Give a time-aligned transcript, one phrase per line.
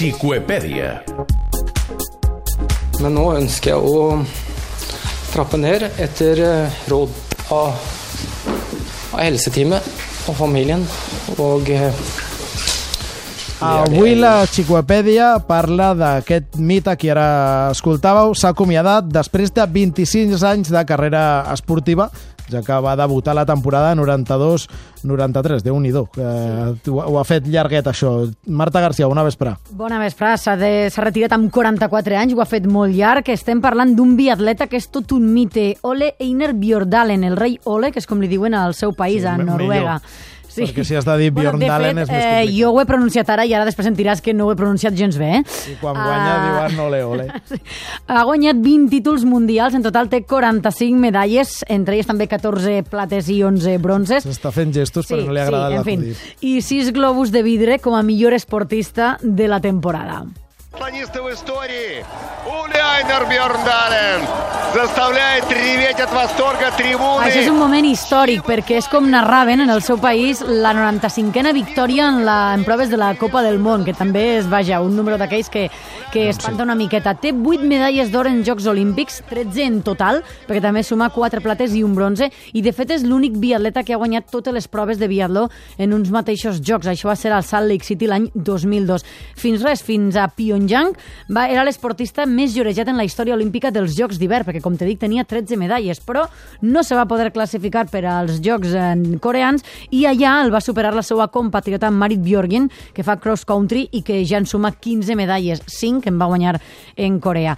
[0.00, 1.02] Xicoepèdia.
[3.02, 4.14] Men nå ønsker jeg å
[5.28, 6.40] trappe ned etter
[6.88, 7.12] råd
[7.52, 7.74] av,
[9.12, 9.90] av helseteamet
[10.24, 10.86] og familien.
[11.36, 12.00] Og eh,
[13.60, 17.28] Avui la Xicoepèdia parla d'aquest mite que ara
[17.74, 18.32] escoltàveu.
[18.32, 22.08] S'ha acomiadat després de 25 anys de carrera esportiva,
[22.50, 25.62] ja que va debutar la temporada 92-93.
[25.62, 28.12] Déu-n'hi-do, eh, ho, ho ha fet llarguet, això.
[28.46, 29.54] Marta Garcia, bona vespre.
[29.76, 30.56] Bona vespre, s'ha
[31.04, 33.28] retirat amb 44 anys, ho ha fet molt llarg.
[33.32, 35.76] Estem parlant d'un biatleta que és tot un mite.
[35.82, 39.36] Ole Einar Bjordalen, el rei Ole, que és com li diuen al seu país, a
[39.38, 40.00] me- Noruega.
[40.00, 40.00] millor.
[40.55, 42.55] Perquè si has de dir Bjørndalen de és fet, més eh, complicat.
[42.61, 45.17] jo ho he pronunciat ara i ara després sentiràs que no ho he pronunciat gens
[45.19, 45.41] bé.
[45.41, 45.41] Eh?
[45.73, 46.69] I quan guanya Ah.
[46.69, 47.25] diuen ole, ole.
[48.07, 53.27] Ha guanyat 20 títols mundials, en total té 45 medalles, entre elles també 14 plates
[53.27, 54.23] i 11 bronzes.
[54.25, 55.99] S'està fent gestos, però no li ha agradat en fin.
[55.99, 56.39] l'acudit.
[56.39, 60.23] I 6 globus de vidre com a millor esportista de la temporada.
[60.71, 61.99] Планисты в истории.
[62.47, 64.21] Уляйнер Бьерндален
[64.76, 67.24] l'estable triveig et vastorga, tribune...
[67.26, 71.52] Això és un moment històric, perquè és com narraven en el seu país la 95a
[71.56, 74.94] victòria en, la, en proves de la Copa del Món, que també és, vaja, un
[74.94, 75.64] número d'aquells que,
[76.12, 77.16] que espanta una miqueta.
[77.18, 81.74] Té 8 medalles d'or en Jocs Olímpics, 13 en total, perquè també suma 4 plates
[81.74, 85.02] i un bronze, i de fet és l'únic biatleta que ha guanyat totes les proves
[85.02, 86.90] de biatló en uns mateixos jocs.
[86.90, 89.06] Això va ser al Salt Lake City l'any 2002.
[89.40, 90.94] Fins res, fins a Pyongyang,
[91.32, 94.88] va, era l'esportista més llorejat en la història olímpica dels Jocs d'hivern, perquè com te
[94.88, 96.26] dic, tenia 13 medalles, però
[96.62, 100.94] no se va poder classificar per als Jocs en coreans i allà el va superar
[100.94, 105.16] la seva compatriota Marit Bjorgen, que fa cross country i que ja en suma 15
[105.16, 106.58] medalles, 5 que en va guanyar
[106.96, 107.56] en Corea.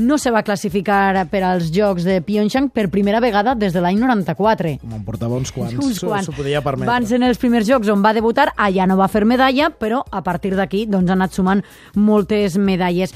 [0.00, 3.98] No se va classificar per als Jocs de Pyeongchang per primera vegada des de l'any
[3.98, 4.76] 94.
[4.80, 5.74] Com en portava uns quants.
[5.76, 6.30] Uns quants.
[6.30, 6.88] S'ho podia permetre.
[6.88, 10.22] Van ser els primers jocs on va debutar, allà no va fer medalla, però a
[10.22, 11.64] partir d'aquí doncs, ha anat sumant
[11.98, 13.12] moltes medalles.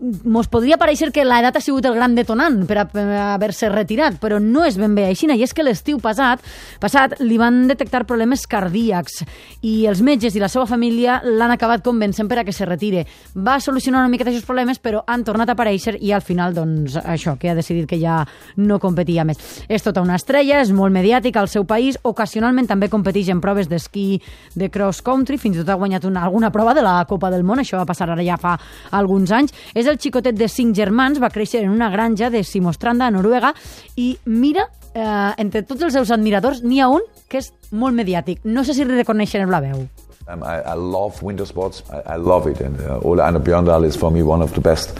[0.00, 4.62] Mos podria pareixer que l'edat ha sigut el gran detonant per haver-se retirat, però no
[4.64, 6.40] és ben bé així, i és que l'estiu passat,
[6.80, 9.18] passat li van detectar problemes cardíacs
[9.60, 13.04] i els metges i la seva família l'han acabat convencent per a que se retire.
[13.34, 16.96] Va solucionar una miqueta aquests problemes, però han tornat a aparèixer i al final, doncs,
[16.96, 18.22] això, que ha decidit que ja
[18.56, 19.36] no competia més.
[19.68, 23.68] És tota una estrella, és molt mediàtic al seu país, ocasionalment també competeix en proves
[23.68, 24.22] d'esquí
[24.56, 27.44] de cross country, fins i tot ha guanyat una, alguna prova de la Copa del
[27.44, 28.56] Món, això va passar ara ja fa
[28.96, 29.52] alguns anys.
[29.74, 33.54] És el xicotet de cinc germans, va créixer en una granja de Simostranda, a Noruega,
[33.96, 38.44] i mira, eh, entre tots els seus admiradors, n'hi ha un que és molt mediàtic.
[38.44, 39.84] No sé si reconeixen la veu.
[40.30, 41.82] Um, I, I love winter sports.
[41.90, 44.60] I, I love it, and uh, Ole Einar Bjørndal is for me one of the
[44.60, 44.90] best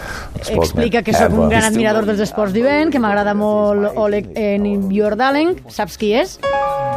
[0.42, 4.32] sportsmen Explica que sóc un gran admirador dels esports d'hivern, que m'agrada molt Oleg
[4.88, 5.54] Bjordalen.
[5.70, 6.38] Saps qui és?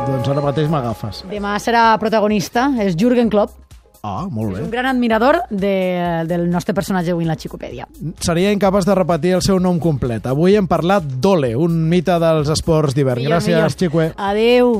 [0.07, 1.21] Doncs ara mateix m'agafes.
[1.29, 3.59] Demà serà protagonista, és Jürgen Klopp.
[4.05, 4.69] Ah, molt Un bé.
[4.69, 7.85] gran admirador de, del nostre personatge avui en la Xicopèdia.
[8.19, 10.25] Seria incapaç de repetir el seu nom complet.
[10.27, 13.23] Avui hem parlat d'Ole, un mite dels esports d'hivern.
[13.23, 13.71] Gràcies, millor.
[13.79, 14.09] Xicue.
[14.17, 14.71] Adeu.